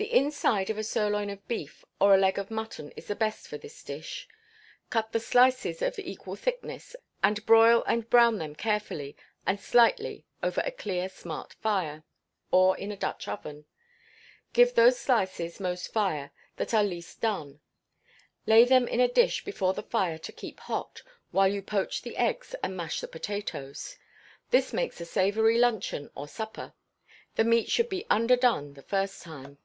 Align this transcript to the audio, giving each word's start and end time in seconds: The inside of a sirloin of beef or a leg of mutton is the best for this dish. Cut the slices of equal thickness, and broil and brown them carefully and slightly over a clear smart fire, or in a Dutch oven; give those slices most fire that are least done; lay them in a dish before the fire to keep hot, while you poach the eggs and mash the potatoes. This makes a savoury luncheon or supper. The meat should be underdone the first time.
The 0.00 0.14
inside 0.16 0.70
of 0.70 0.78
a 0.78 0.84
sirloin 0.84 1.28
of 1.28 1.48
beef 1.48 1.84
or 2.00 2.14
a 2.14 2.18
leg 2.18 2.38
of 2.38 2.52
mutton 2.52 2.92
is 2.92 3.08
the 3.08 3.16
best 3.16 3.48
for 3.48 3.58
this 3.58 3.82
dish. 3.82 4.28
Cut 4.90 5.10
the 5.10 5.18
slices 5.18 5.82
of 5.82 5.98
equal 5.98 6.36
thickness, 6.36 6.94
and 7.20 7.44
broil 7.44 7.82
and 7.84 8.08
brown 8.08 8.38
them 8.38 8.54
carefully 8.54 9.16
and 9.44 9.58
slightly 9.58 10.24
over 10.40 10.60
a 10.60 10.70
clear 10.70 11.08
smart 11.08 11.54
fire, 11.54 12.04
or 12.52 12.78
in 12.78 12.92
a 12.92 12.96
Dutch 12.96 13.26
oven; 13.26 13.64
give 14.52 14.76
those 14.76 14.96
slices 15.00 15.58
most 15.58 15.92
fire 15.92 16.30
that 16.58 16.72
are 16.72 16.84
least 16.84 17.20
done; 17.20 17.58
lay 18.46 18.64
them 18.64 18.86
in 18.86 19.00
a 19.00 19.08
dish 19.08 19.42
before 19.44 19.74
the 19.74 19.82
fire 19.82 20.18
to 20.18 20.30
keep 20.30 20.60
hot, 20.60 21.02
while 21.32 21.48
you 21.48 21.60
poach 21.60 22.02
the 22.02 22.16
eggs 22.16 22.54
and 22.62 22.76
mash 22.76 23.00
the 23.00 23.08
potatoes. 23.08 23.96
This 24.52 24.72
makes 24.72 25.00
a 25.00 25.04
savoury 25.04 25.58
luncheon 25.58 26.08
or 26.14 26.28
supper. 26.28 26.72
The 27.34 27.42
meat 27.42 27.68
should 27.68 27.88
be 27.88 28.06
underdone 28.08 28.74
the 28.74 28.82
first 28.82 29.22
time. 29.24 29.58